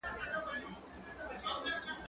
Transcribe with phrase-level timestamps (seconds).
[0.03, 0.73] زه پرون موسيقي
[1.43, 1.93] واورېده؟